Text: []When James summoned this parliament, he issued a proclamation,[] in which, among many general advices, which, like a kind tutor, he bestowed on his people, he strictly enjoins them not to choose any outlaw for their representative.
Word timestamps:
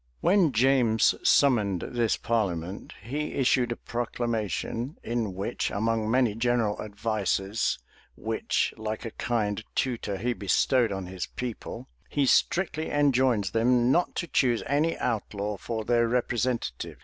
[]When 0.19 0.51
James 0.51 1.13
summoned 1.21 1.83
this 1.89 2.17
parliament, 2.17 2.93
he 3.03 3.33
issued 3.35 3.71
a 3.71 3.75
proclamation,[] 3.75 4.97
in 5.03 5.35
which, 5.35 5.69
among 5.69 6.09
many 6.09 6.33
general 6.33 6.81
advices, 6.81 7.77
which, 8.15 8.73
like 8.77 9.05
a 9.05 9.11
kind 9.11 9.63
tutor, 9.75 10.17
he 10.17 10.33
bestowed 10.33 10.91
on 10.91 11.05
his 11.05 11.27
people, 11.27 11.87
he 12.09 12.25
strictly 12.25 12.89
enjoins 12.89 13.51
them 13.51 13.91
not 13.91 14.15
to 14.15 14.25
choose 14.25 14.63
any 14.65 14.97
outlaw 14.97 15.55
for 15.57 15.85
their 15.85 16.07
representative. 16.07 16.97